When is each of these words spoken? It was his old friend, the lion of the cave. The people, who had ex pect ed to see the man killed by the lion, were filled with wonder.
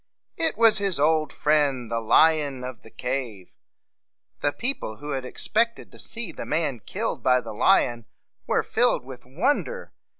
It 0.35 0.57
was 0.57 0.79
his 0.79 0.99
old 0.99 1.31
friend, 1.31 1.91
the 1.91 1.99
lion 1.99 2.63
of 2.63 2.81
the 2.81 2.89
cave. 2.89 3.51
The 4.39 4.51
people, 4.51 4.95
who 4.95 5.11
had 5.11 5.25
ex 5.27 5.47
pect 5.47 5.79
ed 5.79 5.91
to 5.91 5.99
see 5.99 6.31
the 6.31 6.43
man 6.43 6.79
killed 6.79 7.21
by 7.21 7.39
the 7.39 7.53
lion, 7.53 8.07
were 8.47 8.63
filled 8.63 9.05
with 9.05 9.27
wonder. 9.27 9.93